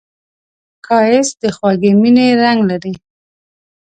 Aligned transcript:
ښایست 0.85 1.35
د 1.41 1.43
خوږې 1.55 1.91
مینې 2.01 2.27
رنګ 2.41 2.59
لري 2.69 2.93